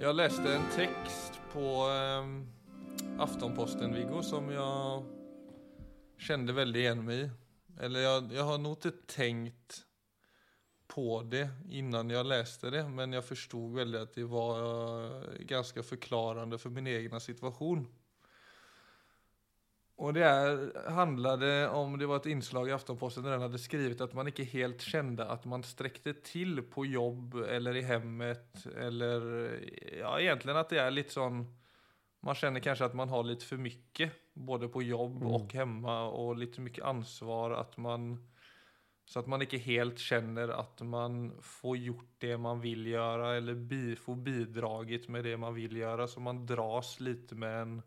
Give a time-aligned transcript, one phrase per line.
[0.00, 5.04] Jag läste en text på eh, Aftonposten, Viggo, som jag
[6.18, 7.30] kände väldigt igen mig i.
[7.80, 9.84] Eller jag, jag har nog inte tänkt
[10.86, 15.82] på det innan jag läste det, men jag förstod väldigt att det var ganske ganska
[15.82, 17.86] förklarande för min egna situation.
[19.98, 20.58] Och det
[20.88, 24.44] handlade om, det var ett inslag i Aftonposten där den hade skrivit att man inte
[24.44, 29.50] helt kände att man sträckte till på jobb eller i hemmet eller
[30.00, 31.56] ja, egentligen att det är lite sån,
[32.20, 35.34] man känner kanske att man har lite för mycket både på jobb Mm.
[35.34, 38.28] och hemma och lite mycket ansvar att man
[39.04, 43.54] så att man inte helt känner att man får gjort det man vill göra eller
[43.54, 47.82] bi, får bidragit med det man vill göra så man dras lite med en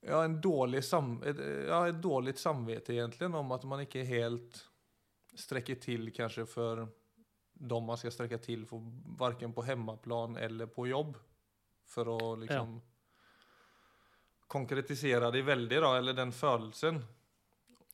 [0.00, 4.62] Ja, en dålig sam, et, ja, ett dåligt samvete egentligen om at man ikke helt
[5.36, 6.86] strekker til kanskje for
[7.60, 8.80] de man skal strekke til for,
[9.20, 11.18] varken på hemmaplan eller på jobb.
[11.90, 12.78] For å liksom
[14.50, 17.02] konkretisere det veldig, da, eller den følelsen.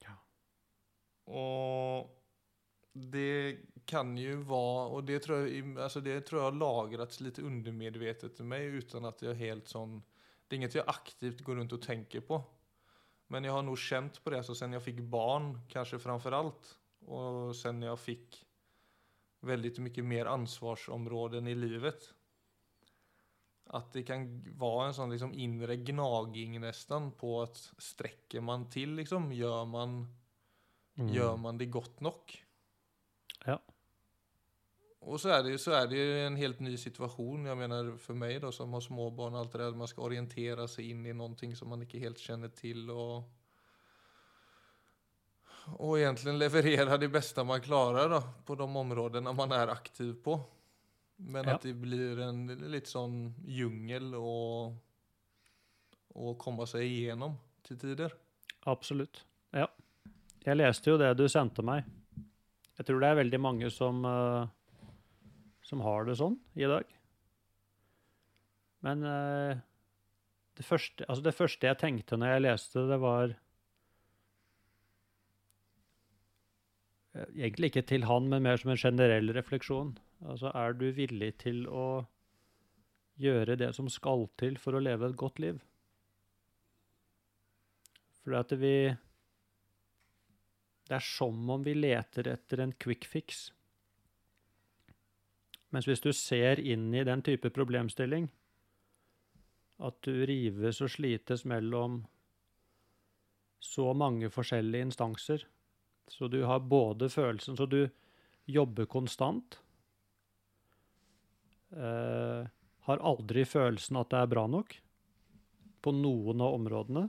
[0.05, 0.15] Ja.
[1.35, 2.13] Og
[2.93, 7.39] det kan jo være Og det tror jeg, alltså det tror jag har lagret litt
[7.39, 9.99] undermedvetet i meg uten at jeg helt sån
[10.49, 12.45] det är inget jag aktivt går runt och tänker på.
[13.27, 16.79] Men jag har nog känt på det så sen jag fick barn, kanske framför allt.
[16.99, 18.47] Och sen jag fick
[19.41, 22.15] väldigt mycket mer ansvarsområden i livet.
[23.65, 28.95] Att det kan vara en sån liksom inre gnaging nästan på att sträcker man till
[28.95, 30.17] liksom, gör man,
[30.99, 31.15] Mm.
[31.15, 32.45] gör man det gott nog?
[33.45, 33.63] Ja.
[35.07, 37.45] Och så är det ju så är det ju en helt ny situation.
[37.45, 39.71] Jag menar för mig då som har småbarn och allt det där.
[39.73, 43.23] Man ska orientera sig in i någonting som man inte helt känner till och
[45.79, 50.41] och egentligen leverera det bästa man klarar då på de områdena man är aktiv på.
[51.17, 51.55] Men Ja.
[51.55, 54.73] att det blir en lite sån djungel och
[56.09, 58.13] och komme seg igjennom til tider.
[58.65, 59.25] Absolutt.
[59.51, 59.67] Ja.
[60.47, 61.85] Jeg leste jo det du sendte meg.
[62.79, 64.49] Jeg tror det er veldig mange som, eh,
[65.67, 66.87] som har det sånn i dag.
[68.87, 69.59] Men uh,
[70.59, 73.35] det, første, altså det første jeg tenkte når jeg leste det, var
[77.17, 79.97] eh, Egentlig ikke til han, men mer som en generell refleksjon.
[80.25, 82.07] Altså, er du villig til å
[83.21, 85.59] gjøre det som skal til for å leve et godt liv?
[88.23, 88.77] Fordi at vi
[90.87, 93.49] Det er som om vi leter etter en quick fix.
[95.77, 98.31] Mens hvis du ser inn i den type problemstilling,
[99.85, 101.99] at du rives og slites mellom
[103.61, 105.45] så mange forskjellige instanser,
[106.09, 107.91] så du har både følelsen Så du
[108.49, 109.59] jobber konstant.
[111.77, 112.49] Eh,
[112.89, 114.79] har aldri følelsen at det er bra nok
[115.85, 117.05] på noen av områdene.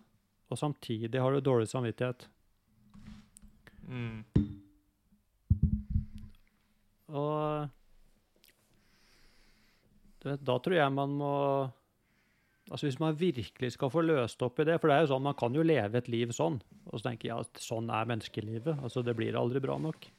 [0.52, 2.28] Og samtidig har du dårlig samvittighet.
[3.88, 4.26] Mm.
[7.16, 7.70] Og
[10.17, 11.34] du vet, da tror jeg man må
[12.68, 15.24] Altså Hvis man virkelig skal få løst opp i det For det er jo sånn,
[15.24, 16.60] man kan jo leve et liv sånn.
[16.92, 18.82] Og så tenker jeg at sånn er menneskelivet.
[18.84, 20.10] Altså Det blir aldri bra nok.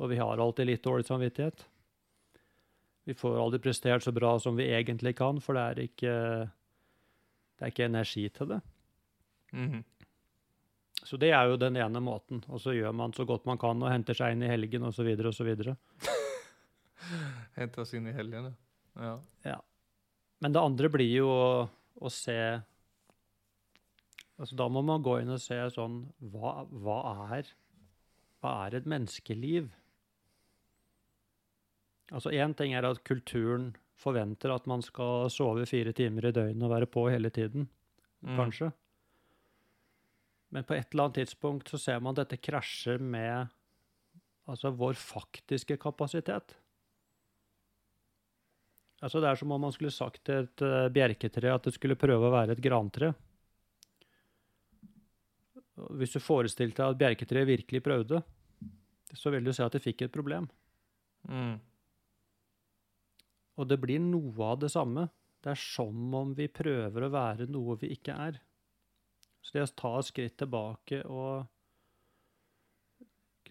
[0.00, 1.64] Og vi har alltid litt dårlig samvittighet.
[3.08, 6.14] Vi får aldri prestert så bra som vi egentlig kan, for det er ikke
[7.56, 8.60] Det er ikke energi til det.
[9.52, 9.84] Mhm.
[11.00, 12.42] Så det er jo den ene måten.
[12.48, 15.08] Og så gjør man så godt man kan og henter seg inn i helgen osv.
[15.16, 15.74] osv.
[17.60, 18.69] henter oss inn i helgen, ja.
[18.96, 19.60] Ja.
[20.40, 21.68] Men det andre blir jo å,
[22.00, 22.36] å se
[24.40, 25.98] Altså da må man gå inn og se sånn
[26.32, 26.96] Hva, hva
[27.36, 27.50] er
[28.40, 29.68] Hva er et menneskeliv?
[32.10, 36.64] Altså én ting er at kulturen forventer at man skal sove fire timer i døgnet
[36.66, 37.68] og være på hele tiden,
[38.24, 38.36] Mm.
[38.36, 38.72] kanskje.
[40.50, 43.48] Men på et eller annet tidspunkt så ser man at dette krasjer med
[44.48, 46.56] altså vår faktiske kapasitet.
[49.00, 51.98] Altså Det er som om man skulle sagt til et eh, bjerketre at det skulle
[52.00, 53.14] prøve å være et grantre.
[55.96, 58.20] Hvis du forestilte deg at bjerketreet virkelig prøvde,
[59.16, 60.50] så vil du se at det fikk et problem.
[61.24, 61.56] Mm.
[63.60, 65.08] Og det blir noe av det samme.
[65.40, 68.36] Det er som om vi prøver å være noe vi ikke er.
[69.40, 71.48] Så det å ta et skritt tilbake og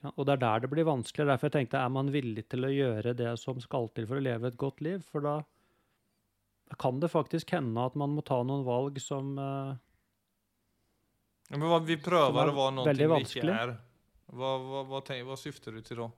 [0.07, 1.27] Og det er der det blir vanskelig.
[1.27, 4.23] Derfor jeg tenkte, er man villig til å gjøre det som skal til for å
[4.23, 5.03] leve et godt liv?
[5.11, 5.35] For da,
[6.71, 9.75] da kan det faktisk hende at man må ta noen valg som uh,
[11.51, 13.75] Men hva, vi prøver å være noe vi ikke er.
[14.29, 16.09] Hva, hva, hva, vad, hva syfter du til da?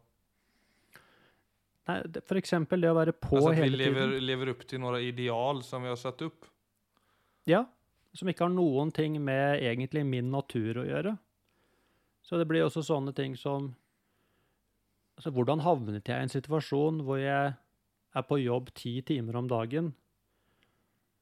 [1.89, 1.97] Nei,
[2.27, 4.25] for eksempel det å være på altså, vi hele lever, tiden.
[4.27, 6.45] lever opp til noen ideal som vi har satt opp?
[7.49, 7.63] Ja,
[8.13, 11.15] som ikke har noen ting med egentlig min natur å gjøre.
[12.21, 13.73] Så det blir også sånne ting som
[15.17, 17.51] altså Hvordan havnet jeg i en situasjon hvor jeg
[18.17, 19.91] er på jobb ti timer om dagen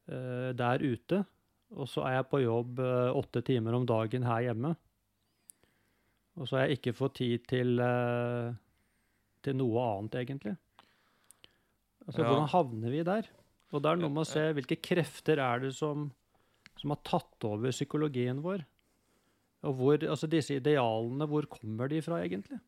[0.07, 1.23] uh, der ute,
[1.75, 4.71] og så er jeg på jobb uh, åtte timer om dagen her hjemme?
[6.39, 8.55] Og så har jeg ikke fått tid til, uh,
[9.43, 10.55] til noe annet, egentlig.
[12.07, 12.29] Altså, Ja.
[12.29, 13.27] Hvordan havner vi der?
[13.69, 16.07] Og det er noe med å se hvilke krefter er det som,
[16.79, 18.63] som har tatt over psykologien vår.
[19.67, 22.59] Og hvor, altså disse idealene, hvor kommer de fra, egentlig?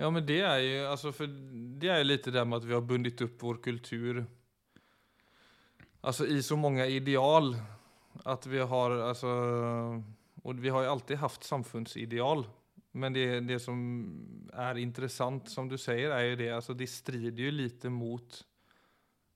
[0.00, 2.74] Ja men det er jo altså, for det er jo lite det med at vi
[2.74, 4.22] har bundet opp vår kultur
[6.00, 7.52] altså, i så mange ideal
[8.28, 9.30] at vi har altså,
[10.44, 12.44] Og vi har jo alltid haft samfunnsideal.
[12.92, 13.78] men det, det som
[14.52, 18.42] er interessant, som du sier, er jo det, altså, det strider jo lite mot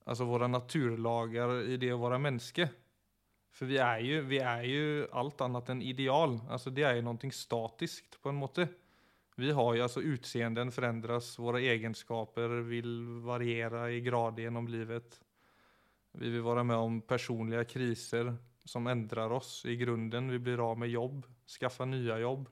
[0.04, 2.68] altså, våre naturlager i det å være människa.
[3.56, 7.06] För vi er, jo, vi er jo alt annet enn ideal, Altså, det er jo
[7.06, 8.66] noe statisk på en måte.
[9.36, 12.90] Vi har jo altså utseenden forandres, våra egenskaper vil
[13.24, 15.18] variera i grad gjennom livet.
[16.16, 18.32] Vi vil være med om personlige kriser
[18.64, 20.30] som endrer oss i grunden.
[20.32, 22.48] Vi blir av med jobb, skaffa nye jobb.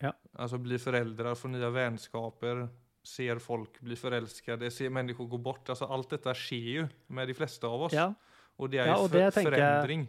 [0.00, 0.14] Ja.
[0.32, 2.64] Altså bli foreldre, få nye vennskaper,
[3.02, 5.68] ser folk bli förälskade, ser människor gå bort.
[5.68, 7.94] Altså, allt dette sker jo med de fleste av oss.
[7.94, 8.12] Ja,
[8.60, 10.08] Och det är Ja, ju det for, förändring.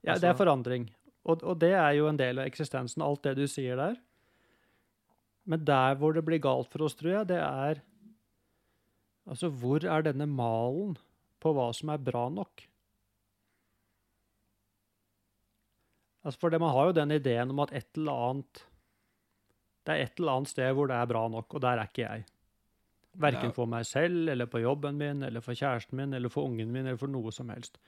[0.00, 0.88] ja det er Altså- forandring.
[1.24, 3.96] Og, og det er jo en del av eksistensen, alt det du sier der.
[5.46, 7.82] Men der hvor det blir galt for oss, tror jeg, det er
[9.28, 10.96] Altså, hvor er denne malen
[11.40, 12.64] på hva som er bra nok?
[16.24, 18.64] Altså, for det, man har jo den ideen om at et eller annet
[19.86, 22.02] Det er et eller annet sted hvor det er bra nok, og der er ikke
[22.02, 22.26] jeg.
[23.20, 23.52] Verken Ja.
[23.52, 26.86] for meg selv, eller på jobben min, eller for kjæresten min, eller for ungen min,
[26.86, 27.78] eller for noe som helst.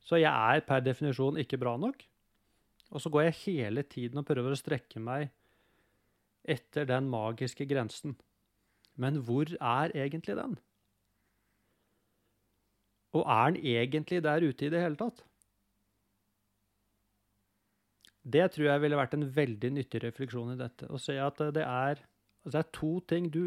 [0.00, 2.02] Så jeg er per definisjon ikke bra nok.
[2.92, 5.30] Og så går jeg hele tiden og prøver å strekke meg
[6.44, 8.16] etter den magiske grensen.
[8.96, 10.58] Men hvor er egentlig den?
[13.14, 15.24] Og er den egentlig der ute i det hele tatt?
[18.24, 20.88] Det tror jeg ville vært en veldig nyttig refleksjon i dette.
[20.88, 22.00] Å se at det er,
[22.44, 23.42] altså det er to ting du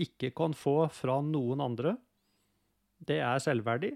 [0.00, 1.94] ikke kan få fra noen andre.
[2.98, 3.92] Det er selvverdi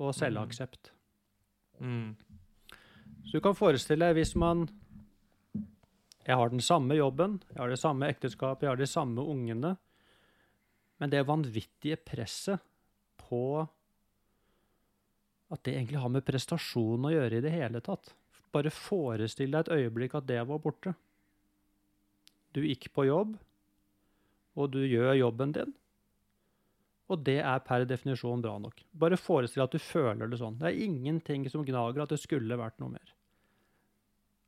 [0.00, 0.92] og selvaksept.
[1.80, 2.14] Mm.
[3.26, 4.68] Så du kan forestille deg hvis man
[6.26, 9.72] Jeg har den samme jobben, jeg har det samme ekteskapet, jeg har de samme ungene.
[11.00, 12.60] Men det vanvittige presset
[13.16, 13.64] på
[15.50, 18.12] at det egentlig har med prestasjon å gjøre i det hele tatt.
[18.52, 20.92] Bare forestill deg et øyeblikk at det var borte.
[22.54, 23.34] Du gikk på jobb,
[24.60, 25.72] og du gjør jobben din.
[27.10, 28.84] Og det er per definisjon bra nok.
[28.94, 30.60] Bare forestill at du føler det sånn.
[30.60, 33.14] Det er ingenting som gnager at det skulle vært noe mer.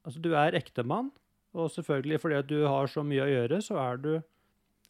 [0.06, 1.10] Altså, du er ektemann,
[1.54, 4.12] og selvfølgelig fordi du har så mye å gjøre, så er du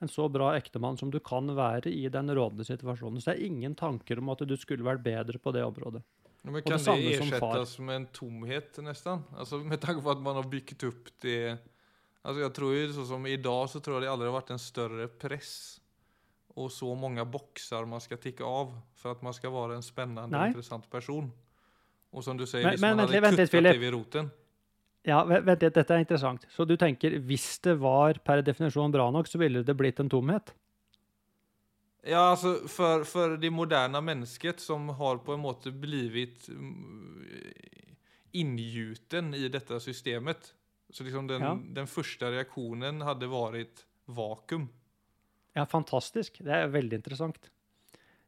[0.02, 3.22] en så bra ektemann som du kan være i den rådende situasjonen.
[3.22, 6.02] Så det er ingen tanker om at du skulle vært bedre på det området.
[6.42, 9.22] Men kan kan det, det som med en tomhet nesten?
[9.38, 11.58] Altså, med tanke på at man har bygget opp det.
[12.22, 14.58] Alltså jag tror ju så som idag så tror jag det aldrig har varit en
[14.58, 15.80] större press.
[16.54, 20.38] Och så många boxar man ska ticka av för att man ska vara en spännande
[20.38, 21.32] och interessant intressant person.
[22.10, 24.30] Och som du säger, Men- hvis men man hadde hade vent kuttat det vid roten.
[25.02, 26.46] Ja, vent litt, dette er interessant.
[26.50, 30.10] Så du tenker hvis det var per definisjon bra nok, så ville det blitt en
[30.10, 30.54] tomhet?
[32.04, 36.48] Ja, altså for, for det moderne mennesket som har på en måte blivit
[38.32, 40.52] inngjuten i dette systemet.
[40.92, 41.54] Så liksom den, Ja.
[41.56, 44.68] den første reaksjonen hadde vært vakuum.
[45.56, 46.38] Ja, fantastisk.
[46.44, 47.50] Det er veldig interessant.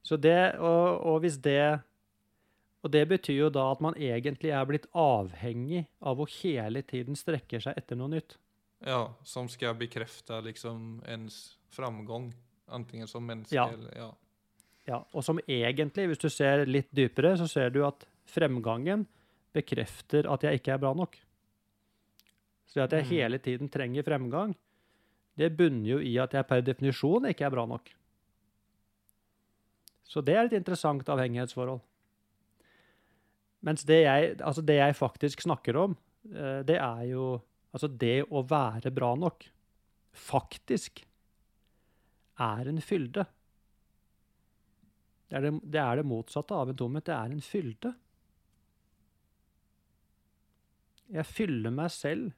[0.04, 1.83] Så det, og, og hvis det
[2.85, 7.16] Og det betyr jo da at man egentlig er blitt avhengig av å hele tiden
[7.16, 8.35] strekke seg etter noe nytt.
[8.85, 12.35] Ja, som skal bekrefte liksom ens framgang,
[12.68, 13.68] Antingen som menneske Ja.
[13.73, 14.11] eller ja.
[14.87, 19.06] Ja, og som egentlig, hvis du ser litt dypere, så ser du at fremgangen
[19.54, 21.16] bekrefter at jeg ikke er bra nok.
[22.66, 23.11] Så det at jeg Mm.
[23.11, 24.54] hele tiden trenger fremgang,
[25.37, 27.90] det bunner jo i at jeg per definisjon ikke er bra nok.
[30.04, 31.80] Så det er et interessant avhengighetsforhold.
[33.62, 35.97] Mens det jeg, altså det jeg faktisk snakker om,
[36.30, 37.42] eh, det er jo
[37.73, 39.47] altså det å være bra nok.
[40.12, 41.04] Faktisk
[42.38, 43.26] er en fylde.
[45.30, 47.04] Det er det, det er det motsatte av en tomhet.
[47.04, 47.94] Det er en fylde.
[51.14, 52.33] Jeg fyller meg selv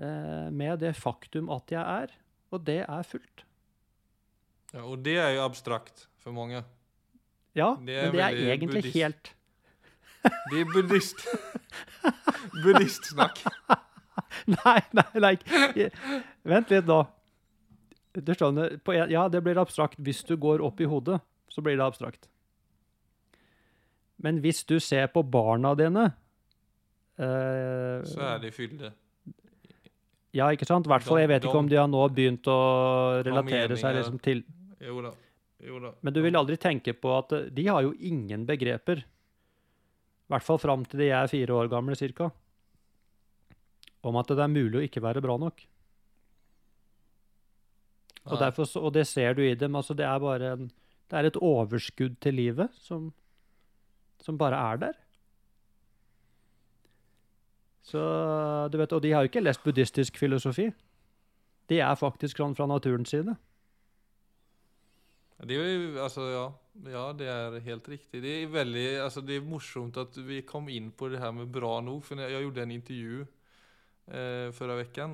[0.00, 2.12] med det faktum at jeg er,
[2.50, 3.44] og det er fullt.
[4.72, 6.62] Ja, og det er jo abstrakt for mange.
[7.58, 8.94] Ja, Det men det er egentlig buddhist.
[8.96, 9.32] helt
[10.50, 11.24] Det er buddhist.
[12.64, 13.40] Buddhistsnakk.
[14.50, 15.34] Nei, nei, nei.
[16.46, 17.00] Vent litt nå.
[18.16, 19.98] Du skjønner, på en, ja, det blir abstrakt.
[20.02, 22.28] Hvis du går opp i hodet, så blir det abstrakt.
[24.20, 26.08] Men hvis du ser på barna dine
[27.16, 28.90] eh, Så er de fyllde.
[30.36, 30.86] Ja, ikke sant?
[30.86, 32.58] I hvert fall, jeg vet ikke om de har nå begynt å
[33.26, 34.44] relatere seg liksom til
[34.80, 35.10] Jo da.
[35.66, 35.90] Jo da.
[36.00, 39.02] Men du vil aldri tenke på at eh, de har jo ingen begreper.
[39.02, 42.30] I hvert fall fram til de er fire år gamle, cirka.
[44.06, 45.60] Om at det er mulig å ikke være bra nok.
[48.30, 49.76] Og, derfor, og det ser du i dem.
[49.76, 50.70] altså Det er bare en,
[51.10, 53.10] det er et overskudd til livet som,
[54.22, 54.99] som bare er der.
[57.82, 58.00] Så
[58.72, 60.70] du vet, Og de har jo ikke lest buddhistisk filosofi.
[61.68, 63.36] De er faktisk sånn fra naturens side.
[65.40, 66.46] Det er jo, altså, ja,
[66.92, 68.20] ja, det er helt riktig.
[68.20, 71.48] Det er veldig, altså, det er morsomt at vi kom inn på det her med
[71.48, 72.04] bra nok.
[72.04, 75.08] For jeg gjorde en intervju eh, forrige uke,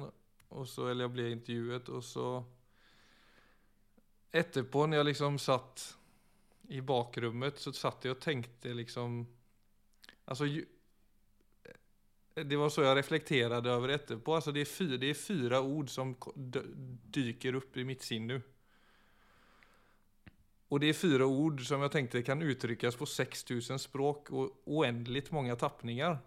[0.50, 2.28] eller jeg ble intervjuet og så
[4.36, 5.82] Etterpå når jeg liksom satt
[6.76, 9.24] i bakrummet så satt jeg og tenkte liksom
[10.28, 10.64] Alltså ju,
[12.44, 14.34] det var så jeg reflekterte over etterpå.
[14.36, 16.12] Altså, det er fyra, det er fire ord som
[17.16, 18.36] dyker opp i mitt sinn nu.
[20.66, 25.24] Og det er fyra ord som jeg tenkte kan uttrykkes på 6000 språk og uendelig
[25.32, 26.18] mange tapninger.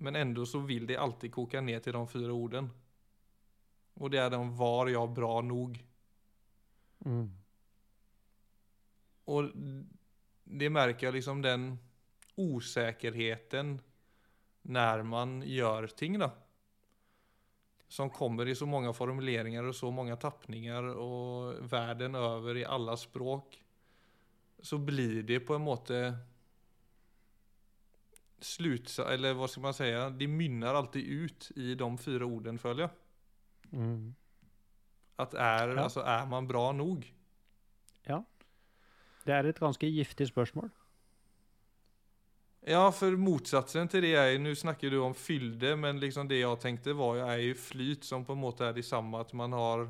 [0.00, 2.70] Men enda så vil det alltid koka ned til de fyra orden.
[4.00, 5.76] Og det er den var jeg bra nok'?
[7.04, 7.28] Mm.
[9.26, 9.50] Og
[10.44, 11.78] det merker jeg liksom den
[12.36, 13.80] osäkerheten
[14.62, 16.30] när man gjør ting da.
[17.88, 22.94] Som kommer i så mange formuleringer og så mange tapninger og verden over i alle
[22.96, 23.56] språk.
[24.62, 26.00] Så blir det på en måte
[28.40, 29.88] slutsa, eller hva skal man si?
[30.16, 32.90] det mynner alltid ut i de fire orden føler jeg.
[33.72, 34.14] Mm.
[35.18, 35.82] At er, Ja.
[35.82, 37.04] altså, er man bra nog?
[39.26, 40.70] Det er et ganske giftig spørsmål.
[42.62, 46.60] Ja, för motsatsen till det är nu snakker du om fyllde, men liksom det jeg
[46.60, 49.56] tenkte var jo, er jo flyt som på en måte er det samme at man
[49.56, 49.86] har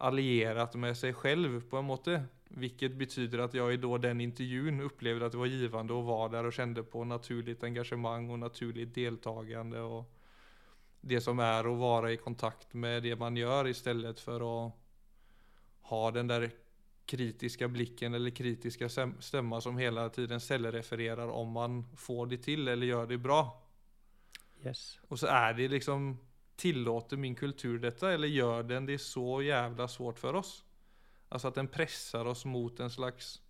[0.00, 2.22] allierat med seg selv på en måte.
[2.48, 6.32] Vilket betyder att jag i då den intervjun upplevde att det var givende å være
[6.32, 10.04] der og kände på naturligt engagemang og naturligt deltagande og
[11.00, 14.72] det som er å være i kontakt med det man gör istället for å
[15.82, 16.50] ha den där
[17.06, 22.68] kritiska blicken eller kritiska stäm- stämma som hela tiden cellrefererar om man får det till
[22.68, 23.62] eller gör det bra.
[24.64, 24.98] Yes.
[25.08, 26.18] Och så är det liksom,
[26.56, 30.64] tillåter min kultur detta eller gör den det så jävla svårt för oss?
[31.28, 33.42] Alltså att den pressar oss mot en slags,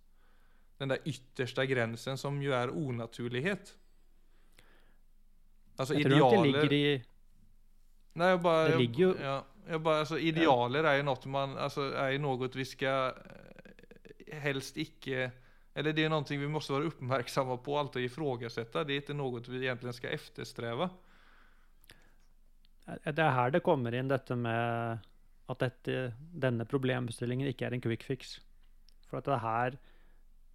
[0.77, 3.77] den där yttersta gränsen som ju är onaturlighet.
[5.75, 6.61] Alltså Jeg tror inte idealer.
[6.69, 7.03] ligger i
[8.13, 11.57] Nej, jag bara, Det ligger ju- ja, jag bara, alltså idealer är ju något man,
[11.57, 13.13] alltså är något vi ska
[14.41, 15.31] helst ikke
[15.73, 18.83] eller det är någonting vi måste vara uppmärksamma på, alltid ifrågasätta.
[18.83, 20.89] Det är inte något vi egentligen ska eftersträva.
[22.85, 24.99] Det er her det kommer inn dette med
[25.49, 28.37] at dette, denne problemstillingen ikke er en quick fix.
[29.07, 29.79] For at det her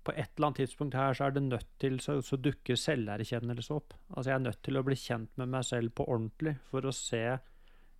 [0.05, 3.75] På et eller annet tidspunkt her så er det nødt til så, så dukker selverkjennelse
[3.75, 3.93] opp.
[4.09, 6.93] Altså jeg er nødt til å bli kjent med meg selv på ordentlig for å
[6.97, 7.39] se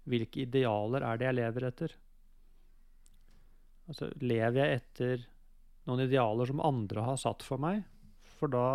[0.09, 1.97] hvilke idealer er det jeg lever etter.
[3.89, 5.27] Altså lever jeg etter
[5.89, 7.83] noen idealer som andre har satt for meg?
[8.39, 8.67] For da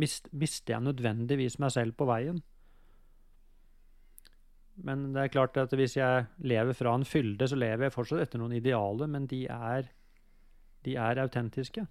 [0.00, 2.40] mist, mister jeg nødvendigvis meg selv på veien.
[4.76, 8.26] Men det er klart at hvis jeg lever fra en fylde, så lever jeg fortsatt
[8.26, 9.88] etter noen idealer, men de er,
[10.84, 11.86] de er autentiske.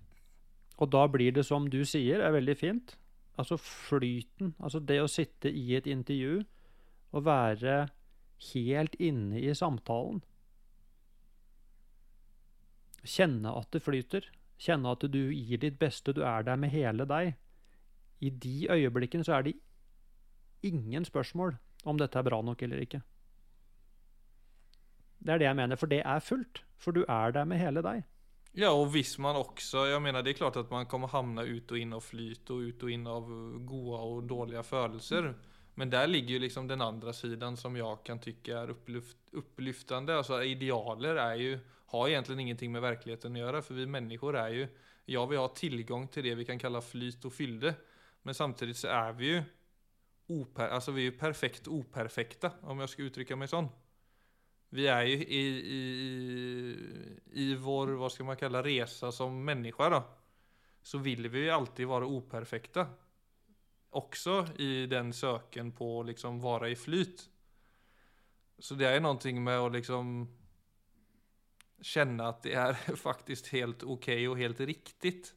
[0.77, 2.95] Og da blir det som du sier, er veldig fint.
[3.39, 6.43] Altså flyten, altså det å sitte i et intervju
[7.15, 7.87] og være
[8.51, 10.21] helt inne i samtalen.
[13.05, 14.27] Kjenne at det flyter.
[14.61, 17.35] Kjenne at du gir ditt beste, du er der med hele deg.
[18.23, 19.57] I de øyeblikkene så er det
[20.63, 23.01] ingen spørsmål om dette er bra nok eller ikke.
[25.19, 26.63] Det er det jeg mener, for det er fullt.
[26.77, 28.03] For du er der med hele deg.
[28.55, 31.71] Ja, og hvis man også jeg mener det er klart at man kommer havne ut
[31.71, 33.27] og inn av flyt og ut og inn av
[33.67, 35.33] gode og dårlige følelser.
[35.75, 40.15] Men der ligger jo liksom den andre siden som jeg kan tykke er opplyftende.
[40.15, 43.61] Altså idealer er ju, har egentligen ingenting med verkligheten att göra.
[43.61, 44.67] För vi människor är ju,
[45.05, 47.75] ja vi har tillgång till det vi kan kalla flyt och fylde.
[48.21, 49.43] Men samtidigt så är vi ju,
[50.27, 53.67] oper, alltså vi är ju perfekt operfekta om jag ska uttrycka mig sån.
[54.69, 56.77] Vi är ju i, i,
[57.31, 60.03] i vår, vad ska man kalla resa som människa då.
[60.81, 62.87] Så vill vi ju alltid vara operfekta.
[63.89, 67.29] Också i den söken på liksom vara i flyt.
[68.59, 70.27] Så det är någonting med att liksom
[71.81, 75.35] känna att det är faktiskt helt okej och helt riktigt.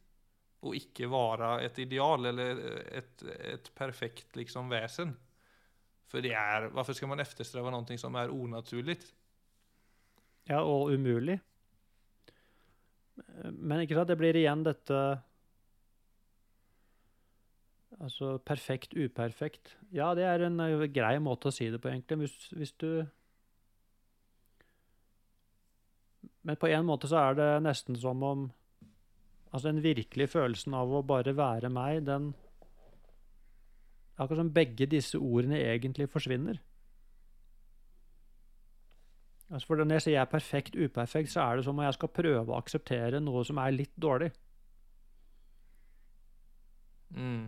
[0.61, 2.57] Och icke vara ett ideal eller
[2.93, 5.17] ett, ett perfekt liksom väsen.
[6.07, 9.15] För det är, varför ska man eftersträva någonting som är onaturligt?
[10.45, 11.39] Ja, og umulig.
[13.53, 15.21] Men ikke sant, det blir igjen dette
[17.99, 19.73] Altså perfekt, uperfekt.
[19.91, 22.19] Ja, det er en eh, grei måte å si det på, egentlig.
[22.21, 22.91] Hvis, hvis du
[26.43, 28.49] Men på en måte så er det nesten som om
[29.49, 32.35] Altså den virkelige følelsen av å bare være meg, den
[34.19, 36.59] Akkurat som begge disse ordene egentlig forsvinner.
[39.49, 41.97] Altså for Når jeg sier jeg er perfekt, uperfekt, så er det som om jeg
[41.97, 44.33] skal prøve å akseptere noe som er litt dårlig.
[47.17, 47.47] Mm.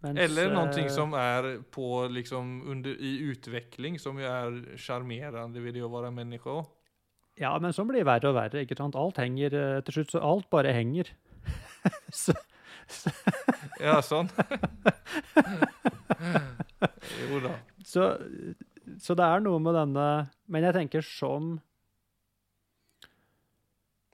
[0.00, 5.60] Mens, Eller noe eh, som er på liksom under, i utvikling, som jo er sjarmerende
[5.60, 6.62] ved det å være också.
[7.38, 8.64] Ja, men sånn blir det verre og verre.
[8.64, 8.96] ikke sant?
[8.98, 11.12] Alt henger eh, til slutt, så alt bare henger.
[12.22, 12.34] så,
[13.80, 14.28] Ja, sånn.
[17.30, 17.52] jo da.
[17.86, 18.06] så,
[18.98, 20.06] så det er noe med denne
[20.50, 21.54] Men jeg tenker som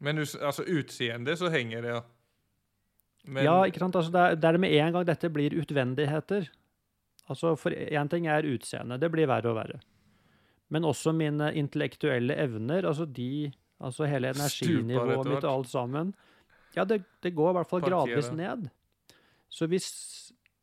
[0.05, 1.95] Men altså utseende så henger det.
[1.97, 2.03] ja.
[3.27, 3.97] Men, Ja, ikke sant?
[3.99, 6.47] Altså, det, er, det er med en gang dette blir utvendigheter.
[7.27, 9.81] Altså, For én ting er utseende, det blir verre og verre.
[10.69, 16.15] Men også mine intellektuelle evner, altså de Altså hele energinivået mitt og alt sammen.
[16.77, 18.71] Ja, det, det går i hvert fall gradvis ned.
[19.49, 19.89] Så hvis,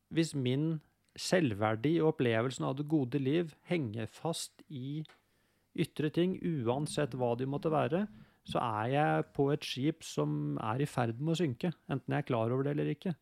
[0.10, 0.82] hvis min
[1.16, 5.04] selvverdi og opplevelsen av det gode liv henger fast i
[5.78, 8.06] ytre ting, uansett hva de måtte være,
[8.50, 12.26] så er jeg på et skip som er i ferd med å synke, enten jeg
[12.26, 13.14] er klar over det eller ikke.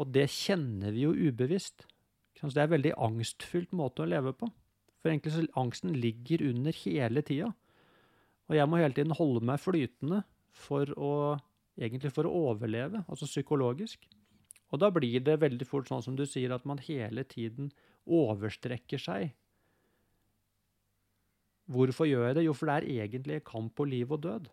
[0.00, 1.86] Og det kjenner vi jo ubevisst.
[2.40, 4.48] Så det er en veldig angstfylt måte å leve på.
[5.00, 7.50] For egentlig så angsten ligger under hele tida.
[8.50, 11.12] Og jeg må hele tiden holde meg flytende for å
[11.80, 14.04] egentlig for å overleve, altså psykologisk.
[14.70, 17.70] Og da blir det veldig fort sånn som du sier, at man hele tiden
[18.10, 19.32] overstrekker seg.
[21.70, 22.46] Hvorfor gjør jeg det?
[22.46, 24.50] Jo, for det er egentlig kamp på liv og død.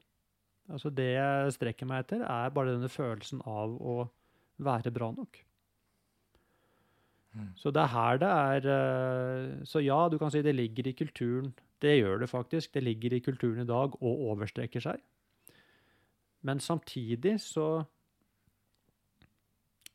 [0.68, 4.00] Altså Det jeg strekker meg etter, er bare denne følelsen av å
[4.62, 5.40] være bra nok.
[7.38, 7.52] Mm.
[7.60, 10.96] Så det er her det er eh, Så ja, du kan si det ligger i
[10.98, 11.54] kulturen.
[11.82, 12.74] Det gjør det faktisk.
[12.74, 15.04] Det ligger i kulturen i dag og overstreker seg.
[16.42, 17.86] Men samtidig så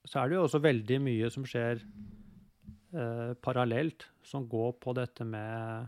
[0.02, 5.24] så er det jo også veldig mye som skjer eh, parallelt, som går på dette
[5.24, 5.87] med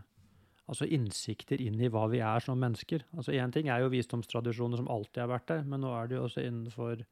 [0.65, 3.03] altså innsikter inn i hva vi er som mennesker.
[3.13, 6.17] Altså Én ting er jo visdomstradisjoner som alltid har vært der, men nå er det
[6.17, 7.03] jo også innenfor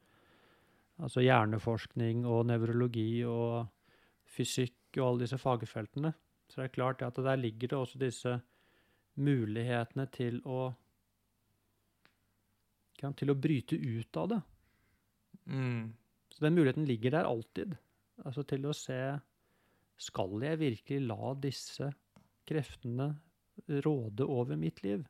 [1.04, 3.68] altså hjerneforskning og nevrologi og
[4.34, 6.12] fysikk og alle disse fagfeltene.
[6.50, 8.38] Så det er klart at der ligger det også disse
[9.20, 10.72] mulighetene til å
[13.04, 14.38] til å bryte ut av det.
[15.44, 15.92] Mm.
[16.32, 17.74] Så den muligheten ligger der alltid.
[18.24, 18.96] Altså til å se
[20.00, 21.90] Skal jeg virkelig la disse
[22.48, 23.10] kreftene
[23.84, 25.04] råde over mitt liv?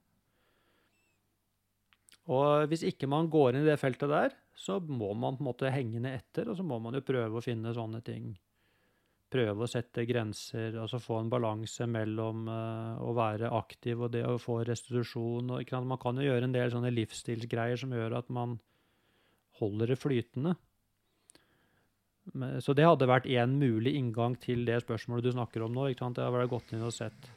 [2.28, 5.48] Og hvis ikke man går inn i det feltet der, så må man på en
[5.48, 8.32] måte henge ned etter, og så må man jo prøve å finne sånne ting.
[9.34, 14.22] Prøve å sette grenser, altså få en balanse mellom eh, å være aktiv og det
[14.28, 15.50] å få restitusjon.
[15.56, 15.72] Og?
[15.90, 18.60] Man kan jo gjøre en del sånne livsstilsgreier som gjør at man
[19.58, 20.54] holder det flytende.
[22.64, 25.90] Så det hadde vært én mulig inngang til det spørsmålet du snakker om nå.
[25.92, 26.20] ikke sant?
[26.22, 27.28] Jeg har gått inn og sett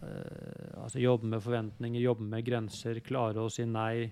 [0.00, 4.08] eh, Altså jobbe med forventninger, jobbe med grenser, klare å si nei.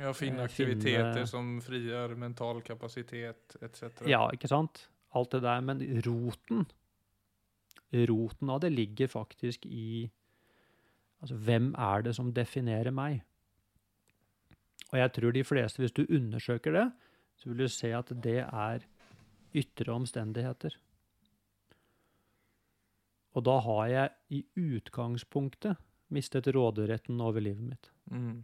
[0.00, 4.02] Ja, finner Eh, aktiviteter finne- som frigjør mental kapasitet etc.
[4.10, 4.88] Ja, ikke sant?
[5.14, 5.60] Alt det der.
[5.60, 6.66] Men roten
[7.92, 10.10] Roten av det ligger faktisk i
[11.22, 13.20] Altså, hvem er det som definerer meg?
[14.90, 16.86] Og jeg tror de fleste, hvis du undersøker det,
[17.38, 18.82] så vil du se at det er
[19.54, 20.74] ytre omstendigheter.
[23.38, 24.42] Og da har jeg i
[24.74, 25.78] utgangspunktet
[26.12, 27.88] mistet råderetten over livet mitt.
[28.10, 28.42] Mm.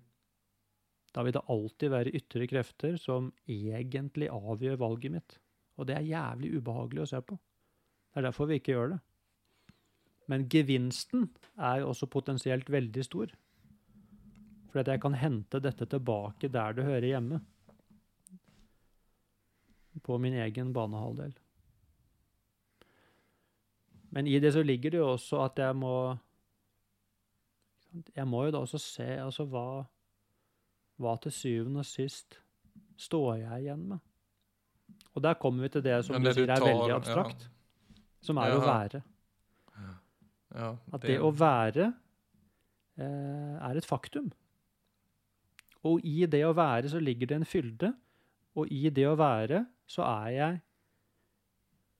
[1.13, 5.39] Da vil det alltid være ytre krefter som egentlig avgjør valget mitt.
[5.79, 7.39] Og det er jævlig ubehagelig å se på.
[7.39, 9.03] Det er derfor vi ikke gjør det.
[10.29, 13.31] Men gevinsten er også potensielt veldig stor.
[14.69, 17.41] For at jeg kan hente dette tilbake der det hører hjemme.
[20.05, 21.33] På min egen banehalvdel.
[24.11, 26.17] Men i det så ligger det jo også at jeg må
[28.17, 29.87] Jeg må jo da også se altså hva,
[31.01, 32.37] hva til syvende og sist
[33.01, 34.08] står jeg igjen med.
[35.17, 36.97] Og der kommer vi til det som det du sier er tar- veldig ja.
[36.97, 37.49] abstrakt,
[38.23, 39.03] som er å være.
[40.55, 41.93] Ja, At det å være
[42.99, 44.31] eh, er et faktum.
[45.87, 47.93] Og i det å være så ligger det en fylde,
[48.59, 50.61] og i det å være så er jeg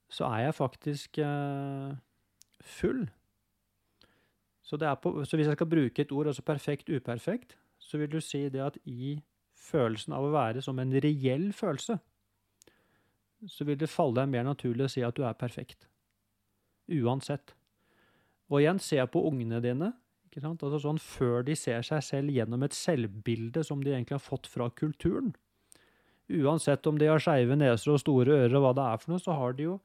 [0.09, 1.91] så er jeg faktisk eh,
[2.65, 3.03] full.
[4.65, 8.11] Så, det på, så hvis jeg skal bruke et ord, altså perfekt, uperfekt, så vil
[8.13, 9.19] du si det at i
[9.69, 11.99] følelsen av å være som en reell følelse,
[13.47, 15.87] så vil det falle deg mer naturlig å si at du er perfekt.
[16.89, 17.55] Uansett.
[18.49, 19.93] Og igjen, se på ungene dine.
[20.29, 20.63] Ikke sant?
[20.65, 24.49] Altså sånn Før de ser seg selv gjennom et selvbilde som de egentlig har fått
[24.51, 25.35] fra kulturen.
[26.29, 29.23] Uansett om de har skeive neser og store ører og hva det er for noe,
[29.23, 29.79] så har de jo,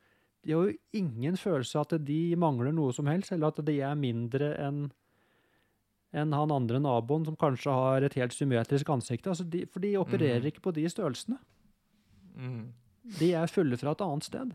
[0.44, 3.78] de har jo ingen følelse av at de mangler noe som helst, eller at de
[3.80, 4.84] er mindre enn
[6.14, 9.26] enn han andre naboen som kanskje har et helt symmetrisk ansikt.
[9.32, 10.50] Altså de, for de opererer mm.
[10.52, 11.40] ikke på de størrelsene.
[12.38, 12.68] Mm.
[13.04, 14.54] De er fulle fra et annet sted.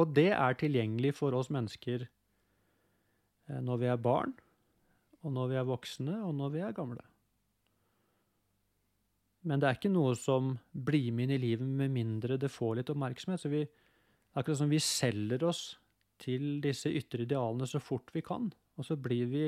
[0.00, 4.32] Og det er tilgjengelig for oss mennesker eh, når vi er barn,
[5.20, 7.04] og når vi er voksne, og når vi er gamle.
[9.48, 12.80] Men det er ikke noe som blir med inn i livet med mindre det får
[12.80, 13.40] litt oppmerksomhet.
[13.40, 13.62] Så vi,
[14.36, 15.62] akkurat som vi selger oss
[16.20, 19.46] til disse ytre idealene så fort vi kan, og så blir vi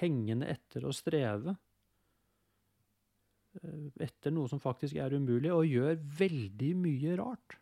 [0.00, 1.56] hengende etter å streve
[4.00, 7.58] etter noe som faktisk er umulig, og gjør veldig mye rart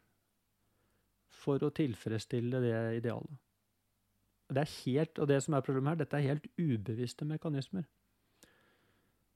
[1.37, 3.43] for å tilfredsstille det idealet.
[4.47, 7.87] Det er helt, og det som er problemet her, dette er helt ubevisste mekanismer.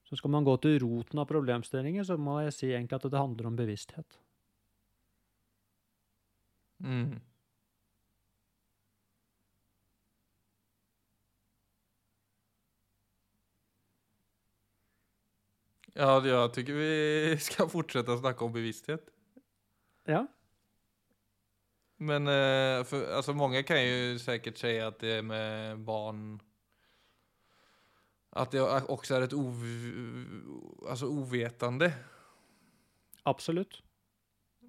[0.06, 3.18] Så skal man gå til roten av problemstillinger, så må jeg si egentlig at det
[3.18, 4.18] handler om bevissthet.
[6.82, 7.18] Mm.
[15.94, 19.06] Ja, jag tycker vi ska fortsätta snacka om bevissthet.
[20.04, 20.26] Ja,
[21.96, 26.40] Men eh, för, alltså många kan ju säkert säga att det är med barn
[28.30, 29.64] att det också är ett ov,
[30.88, 31.92] alltså ovetande.
[33.24, 33.82] absolutt.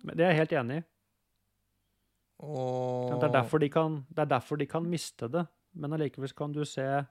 [0.03, 0.83] Men det er jeg helt enig i.
[2.37, 5.45] Och, Det er, derfor de kan, det er derfor de kan miste det.
[5.73, 7.05] Men allikevel kan du se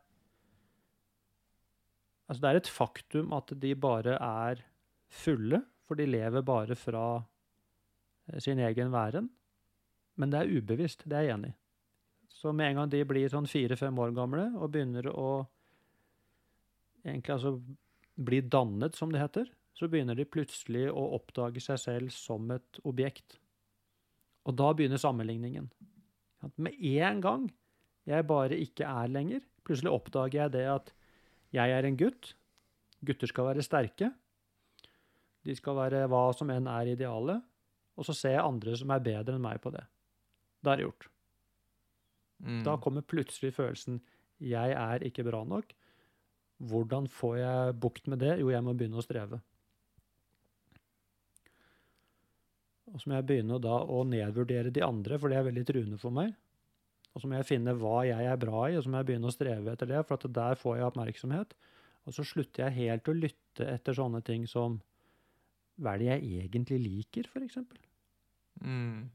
[2.30, 4.62] Altså, det er et faktum at de bare er
[5.10, 7.04] fulle, for de lever bare fra
[8.30, 9.26] eh, sin egen væren.
[10.14, 11.56] Men det er ubevisst, det er jeg enig i.
[12.30, 15.30] Så med en gang de blir sånn fire-fem år gamle og begynner å
[17.02, 17.56] egentlig altså
[18.20, 22.80] bli dannet, som det heter, så begynner de plutselig å oppdage seg selv som et
[22.86, 23.40] objekt.
[24.46, 25.66] Og da begynner sammenligningen.
[26.46, 27.50] At med en gang
[28.08, 30.94] jeg bare ikke er lenger, plutselig oppdager jeg det at
[31.54, 32.34] jeg er en gutt.
[33.06, 34.10] Gutter skal være sterke.
[35.46, 37.42] De skal være hva som enn er idealet.
[37.98, 39.82] Og så ser jeg andre som er bedre enn meg på det.
[40.60, 41.08] Da er det gjort.
[42.40, 42.62] Mm.
[42.64, 44.00] Da kommer plutselig følelsen
[44.40, 45.74] 'jeg er ikke bra nok'.
[46.60, 48.38] Hvordan får jeg bukt med det?
[48.40, 49.40] Jo, jeg må begynne å streve.
[52.92, 55.98] Og så må jeg begynne da å nedvurdere de andre, for det er veldig truende
[55.98, 56.34] for meg.
[57.14, 59.30] Og så må jeg finne hva jeg er bra i, og så må jeg begynne
[59.30, 61.56] å streve etter det, for at der får jeg oppmerksomhet.
[62.06, 64.78] Og så slutter jeg helt å lytte etter sånne ting som
[65.80, 67.58] hva er det jeg egentlig liker, f.eks.
[68.60, 69.08] Mm.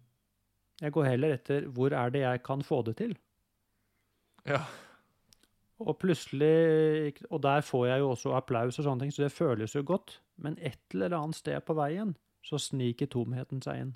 [0.82, 3.16] Jeg går heller etter hvor er det jeg kan få det til.
[4.46, 4.64] Ja.
[5.80, 9.76] Og plutselig Og der får jeg jo også applaus og sånne ting, så det føles
[9.76, 10.20] jo godt.
[10.38, 13.94] Men et eller annet sted på veien så sniker tomheten seg inn.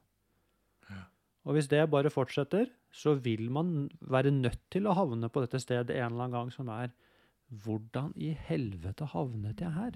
[1.48, 5.62] Og hvis det bare fortsetter, så vil man være nødt til å havne på dette
[5.62, 6.92] stedet en eller annen gang som er
[7.50, 9.96] Hvordan i helvete havnet jeg her?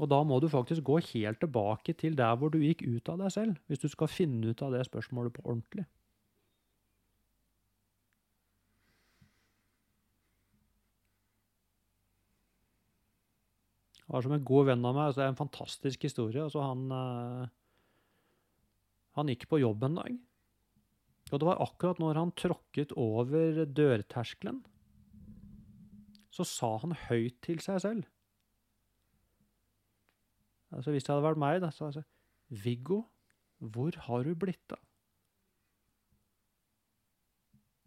[0.00, 3.20] Og da må du faktisk gå helt tilbake til der hvor du gikk ut av
[3.20, 5.84] deg selv, hvis du skal finne ut av det spørsmålet på ordentlig.
[14.04, 15.06] Det var som en god venn av meg.
[15.08, 16.42] Altså det er en fantastisk historie.
[16.42, 17.52] Altså han, eh,
[19.18, 20.16] han gikk på jobb en dag.
[21.32, 24.62] Og det var akkurat når han tråkket over dørterskelen,
[26.34, 28.08] så sa han høyt til seg selv.
[30.74, 33.04] Altså Hvis det hadde vært meg, da, så hadde jeg sagt Viggo,
[33.62, 34.82] hvor har du blitt av?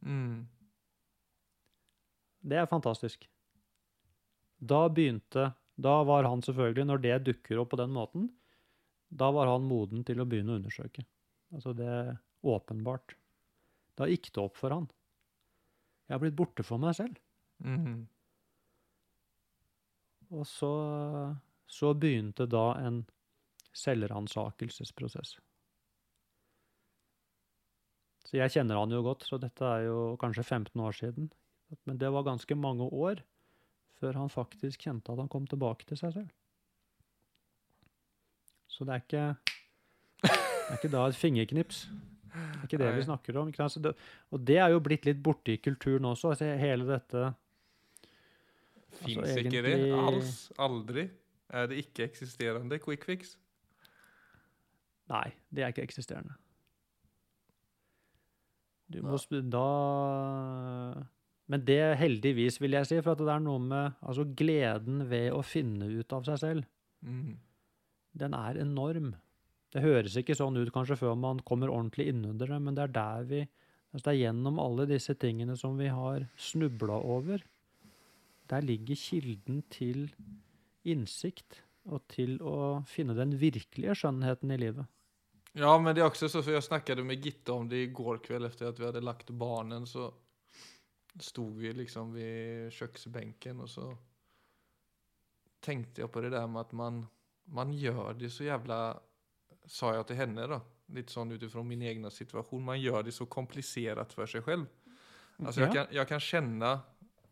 [0.08, 0.48] Mm.
[2.48, 3.28] Det er fantastisk.
[4.58, 8.32] Da begynte Da var han selvfølgelig, når det dukker opp på den måten,
[9.14, 11.04] da var han moden til å begynne å undersøke.
[11.56, 12.14] Altså det er
[12.48, 13.16] åpenbart.
[13.98, 14.88] Da gikk det opp for han.
[16.08, 17.18] Jeg har blitt borte for meg selv.
[17.64, 18.06] Mhm.
[20.28, 20.70] Og så,
[21.72, 23.06] så begynte da en
[23.78, 25.38] selvransakelsesprosess.
[28.28, 31.30] Så jeg kjenner han jo godt, så dette er jo kanskje 15 år siden.
[31.88, 33.24] Men det var ganske mange år
[33.98, 36.34] før han faktisk kjente at han kom tilbake til seg selv.
[38.68, 39.56] Så det er ikke,
[40.68, 41.88] er ikke da et fingerknips.
[42.38, 42.96] Det er ikke det Nei.
[43.00, 43.52] vi snakker om.
[43.54, 43.84] Sant?
[43.84, 43.94] Det,
[44.32, 46.34] og det er jo blitt litt borte i kulturen også.
[46.36, 47.34] Altså hele dette
[48.98, 50.34] Fins Altså, ikke det alls?
[50.58, 51.08] Aldri?
[51.54, 53.36] Er det ikke-eksisterende quick fix?
[55.12, 56.36] Nei, det er ikke eksisterende.
[58.88, 59.20] Du må
[59.52, 59.68] da
[61.48, 65.32] Men det heldigvis, vil jeg si, for at det er noe med altså gleden ved
[65.32, 66.68] å finne ut av seg selv.
[67.02, 67.38] Mm.
[68.20, 69.14] Den er enorm.
[69.74, 72.98] Det høres ikke sånn ut kanskje før man kommer ordentlig innunder det, men det er
[72.98, 73.46] der vi
[73.94, 77.42] altså Det er gjennom alle disse tingene som vi har snubla over.
[78.52, 80.10] Der ligger kilden til
[80.88, 84.86] innsikt og til å finne den virkelige skjønnheten i livet.
[85.58, 88.20] Ja, men det er også så, for jeg snakket med Gitte om det i går
[88.26, 90.12] kveld etter at vi hadde lagt barnen så
[91.24, 93.88] sto vi liksom ved kjøkkenbenken, og så
[95.66, 97.00] tenkte jeg på det der med at man,
[97.50, 99.00] man gjør det så jävla,
[99.68, 103.26] sa jag till henne då, lite sån utifrån min egna situation, man gör det så
[103.26, 104.66] komplicerat för sig själv.
[105.46, 106.80] Alltså jag, kan, jag kan känna,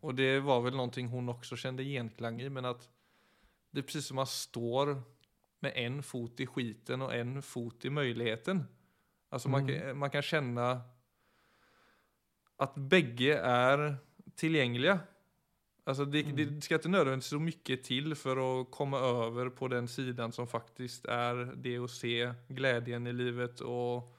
[0.00, 2.88] och det var väl någonting hon också kände genklang i, men att
[3.70, 5.02] det är precis som man står
[5.60, 8.64] med en fot i skiten och en fot i möjligheten.
[9.28, 9.98] Alltså man, Mm.
[9.98, 10.80] man kan känna
[12.56, 13.96] att bägge är
[14.34, 15.00] tillgängliga.
[15.86, 16.36] Alltså det, Mm.
[16.36, 20.46] det ska inte nödvändigtvis så mycket till för att komma över på den sidan som
[20.46, 24.16] faktiskt är det att se glädjen i livet och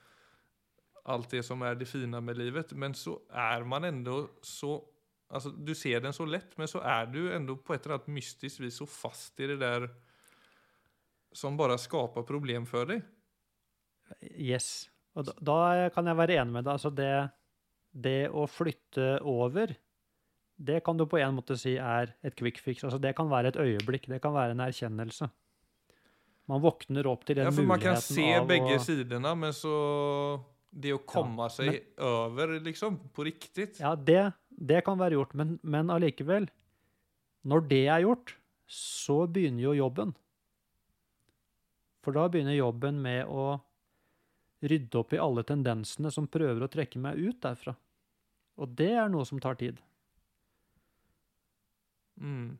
[1.03, 2.71] allt det som är det fina med livet.
[2.73, 4.83] Men så är man ändå så,
[5.29, 8.07] alltså du ser den så lätt, men så är du ändå på ett eller annat
[8.07, 9.89] mystiskt vis så fast i det där
[11.31, 13.01] som bara skapar problem för dig.
[14.21, 14.89] Yes.
[15.13, 16.71] Och da, då kan jeg være enig med dig.
[16.71, 17.29] Alltså det,
[17.91, 19.75] det å flytte over,
[20.57, 22.83] det kan du på en måte si er et quick fix.
[22.83, 25.29] Altså det kan være et øyeblikk, det kan være en erkjennelse.
[26.47, 29.73] Man våkner opp til den Ja, for man kan se begge å sidene, men så
[30.71, 31.55] det å komme ja, men...
[31.55, 36.49] seg over, liksom på riktig Ja, det, det kan være gjort, men, men allikevel
[37.47, 38.35] Når det er gjort,
[38.67, 40.09] så begynner jo jobben.
[42.03, 43.57] For da begynner jobben med å
[44.67, 47.75] rydde opp i alle tendensene som prøver å trekke meg ut derfra.
[48.57, 49.79] Og det er noe som tar tid.
[52.17, 52.57] Mm.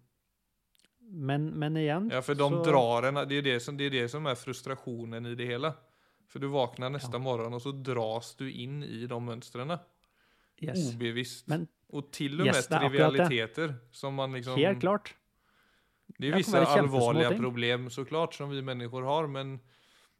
[1.09, 3.93] Men, men igjen Ja, for de så, drar en, det er det, som, det er
[4.01, 5.71] det som er frustrationen i det hele.
[6.27, 7.21] For du våkner neste Ja.
[7.23, 9.79] morgon og så dras du inn i de mønstrene.
[10.61, 10.93] yes.
[10.95, 11.47] Obevisst.
[11.47, 12.67] Men og til og med det.
[12.67, 13.75] trivialiteter.
[13.91, 15.13] Som man liksom, helt klart.
[16.19, 19.27] Det er visse alvorlige vissa så klart, problem såklart som vi mennesker har.
[19.27, 19.59] Men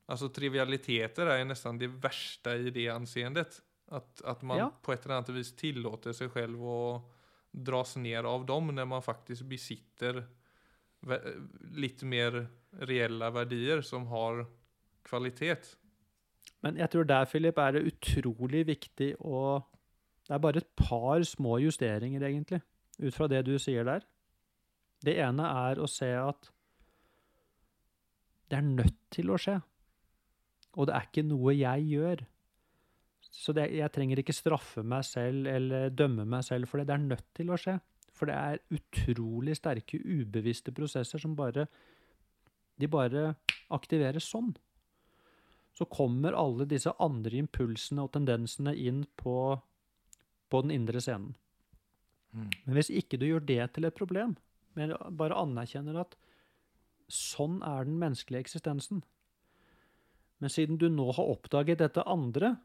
[0.08, 3.62] altså, trivialiteter er nesten det verste i det anseendet.
[3.92, 4.70] At, at man Ja.
[4.70, 7.17] på et eller annet vis tillater seg selv att
[7.52, 10.24] dras ned av dem når man faktisk besitter
[11.78, 12.40] litt mer
[12.90, 14.46] reelle verdier som har
[15.08, 15.76] kvalitet.
[16.66, 19.64] Men jeg tror der, Philip, er det utrolig viktig å
[20.28, 22.60] Det er bare et par små justeringer, egentlig,
[23.00, 24.02] ut fra det du sier der.
[25.00, 26.50] Det ene er å se at
[28.52, 29.56] det er nødt til å skje.
[30.76, 32.26] Og det er ikke noe jeg gjør.
[33.32, 36.88] Så det, jeg trenger ikke straffe meg selv eller dømme meg selv for det.
[36.90, 37.78] Det er nødt til å skje.
[38.18, 41.68] For det er utrolig sterke, ubevisste prosesser som bare
[42.78, 43.32] De bare
[43.74, 44.52] aktiveres sånn
[45.78, 49.36] så kommer alle disse andre impulsene og tendensene inn på,
[50.50, 51.36] på den indre scenen.
[52.34, 54.34] Men hvis ikke du gjør det til et problem,
[54.78, 56.18] men bare anerkjenner at
[57.14, 59.00] sånn er den menneskelige eksistensen
[60.44, 62.58] Men siden du nå har oppdaget dette andre,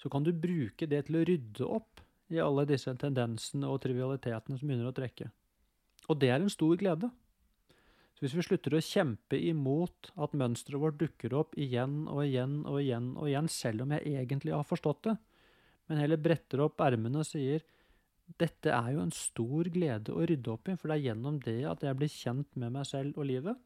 [0.00, 4.56] så kan du bruke det til å rydde opp i alle disse tendensene og trivialitetene
[4.58, 5.28] som begynner å trekke.
[6.08, 7.10] Og det er en stor glede.
[8.14, 12.60] Så hvis vi slutter å kjempe imot at mønsteret vårt dukker opp igjen og igjen
[12.68, 15.16] og igjen og igjen, selv om jeg egentlig har forstått det,
[15.90, 17.64] men heller bretter opp ermene og sier
[18.38, 21.58] dette er jo en stor glede å rydde opp i, for det er gjennom det
[21.66, 23.58] at jeg blir kjent med meg selv og livet,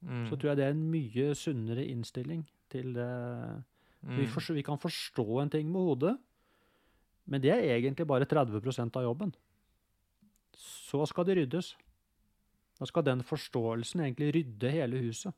[0.00, 0.24] Mm.
[0.30, 3.08] så tror jeg det er en mye sunnere innstilling til det.
[4.02, 4.26] Mm.
[4.32, 6.16] forstår, vi kan forstå en ting med hodet,
[7.26, 9.34] men det er egentlig bare 30% av jobben.
[10.56, 11.74] Så skal det ryddes.
[12.80, 15.34] Da skal den forståelsen egentlig rydde hele huset.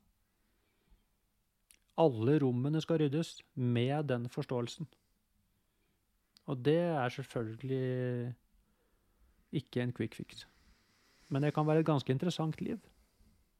[1.98, 4.86] Alle rommene skal ryddes med den forståelsen.
[6.46, 8.34] Og det er selvfølgelig
[9.52, 10.46] ikke en quick fix.
[11.28, 12.78] Men det kan være et ganske interessant liv.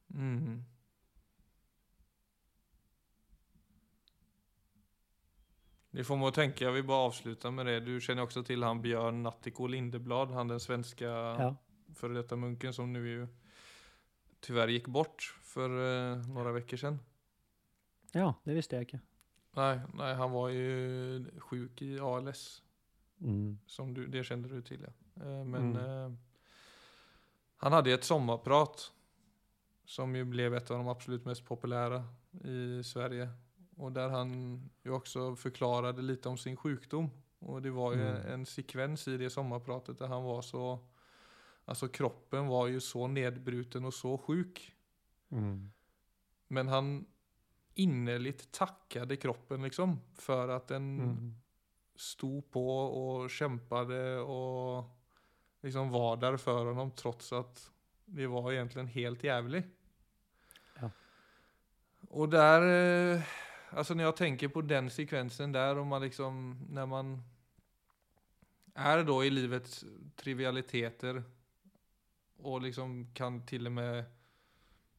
[0.09, 0.63] Mm.
[5.95, 7.81] Det får man att tänka, jag vill bara avsluta med det.
[7.81, 11.57] Du känner också till han Björn Nattiko Lindeblad, han den svenska Ja.
[11.95, 13.27] före detta munken som nu ju
[14.41, 15.71] tyvärr gick bort för
[16.13, 16.99] eh, några veckor sedan.
[18.13, 19.01] ja, det visste jeg ikke.
[19.55, 22.63] Nej, nej, han var ju sjuk i ALS.
[23.21, 23.59] Mm.
[23.67, 25.23] Som du, det kände du till ja.
[25.23, 25.77] Eh, Men Mm.
[25.77, 26.13] eh,
[27.57, 28.93] han hade ett sommarprat.
[29.85, 32.05] Som ju blev ett av de absolut mest populära
[32.45, 33.29] i Sverige.
[33.77, 37.11] Och där han ju också förklarade lite om sin sjukdom.
[37.39, 38.33] Och det var ju Mm.
[38.33, 40.79] en sekvens i det sommarpratet där han var så
[41.65, 44.75] Alltså kroppen var ju så nedbruten och så sjuk.
[45.29, 45.73] Mm.
[46.49, 47.07] Men han
[47.75, 50.01] innerligt tackade kroppen liksom.
[50.15, 51.35] För att den Mm.
[51.97, 54.85] stod på och kämpade och
[55.63, 57.71] liksom var där för honom trots att
[58.05, 59.67] det var egentligen helt jävligt.
[60.81, 60.91] Ja.
[62.09, 62.63] Och där,
[63.15, 63.23] eh,
[63.73, 67.23] alltså när jag tänker på den sekvensen där om man liksom, när man
[68.75, 69.85] är då i livets
[70.17, 71.23] trivialiteter
[72.37, 74.05] och liksom kan till och med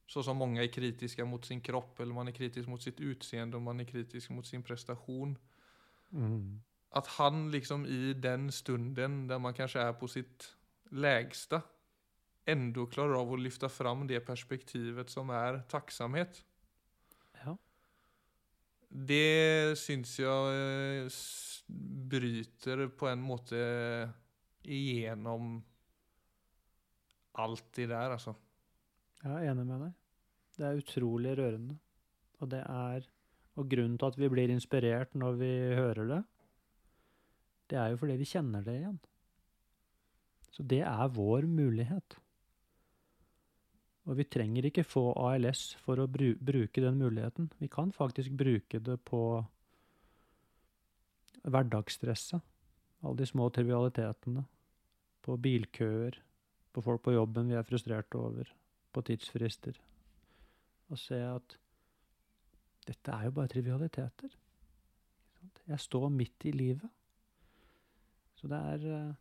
[0.06, 3.56] så som många är kritiska mot sin kropp eller man är kritisk mot sitt utseende
[3.56, 5.38] och man är kritisk mot sin prestation
[6.12, 6.62] Mm.
[6.90, 10.56] att han liksom i den stunden där man kanske är på sitt
[10.90, 11.62] lägsta
[12.44, 16.44] ändå klarar av att lyfta fram det perspektivet som är tacksamhet.
[18.94, 21.08] Det syns jag eh,
[22.10, 23.58] bryter på en måte
[24.62, 25.56] igjennom
[27.34, 28.36] alt det der, altså.
[29.24, 29.96] Jeg er enig med deg.
[30.54, 31.78] Det er utrolig rørende.
[32.38, 33.10] Og det er
[33.54, 36.22] Og grunnen til at vi blir inspirert når vi hører det,
[37.70, 38.96] det er jo fordi vi kjenner det igjen.
[40.50, 42.16] Så det er vår mulighet.
[44.04, 47.48] Og vi trenger ikke få ALS for å bru bruke den muligheten.
[47.58, 49.22] Vi kan faktisk bruke det på
[51.44, 52.44] hverdagsstresset.
[53.04, 54.44] Alle de små trivialitetene.
[55.24, 56.20] På bilkøer.
[56.74, 58.52] På folk på jobben vi er frustrerte over
[58.94, 59.80] på tidsfrister
[60.92, 61.56] og se at
[62.84, 64.32] dette er jo bare trivialiteter.
[65.64, 66.90] Jeg står midt i livet.
[68.36, 69.12] Så det er eh,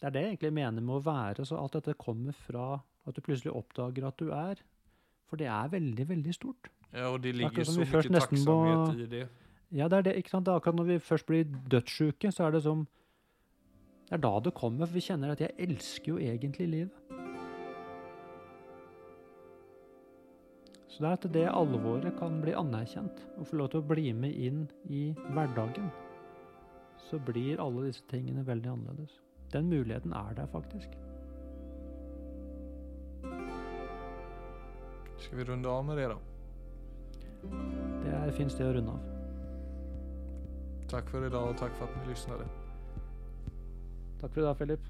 [0.00, 1.44] Det er det jeg egentlig mener med å være.
[1.44, 2.80] Så alt dette kommer fra
[3.10, 4.62] at du plutselig oppdager at du er.
[5.30, 6.70] For det er veldig, veldig stort.
[6.92, 9.28] Ja, og det ligger så mye takksomhet i det.
[9.70, 10.16] Ja, det er det.
[10.16, 10.46] ikke sant?
[10.46, 12.88] Det er akkurat når vi først blir dødssjuke, så er det som
[14.10, 16.90] Det er da det kommer, for vi kjenner at jeg elsker jo egentlig livet.
[20.88, 24.10] Så det er at det alvoret kan bli anerkjent, og få lov til å bli
[24.12, 25.92] med inn i hverdagen.
[27.06, 29.20] Så blir alle disse tingene veldig annerledes.
[29.52, 30.98] Den muligheten er der faktisk.
[35.20, 36.18] Ska vi runde av med det da?
[38.04, 39.00] Det er fint sted å runde av.
[40.90, 42.44] Tack för idag och tack för att ni lyssnade.
[44.20, 44.80] Takk for i dag, Filip.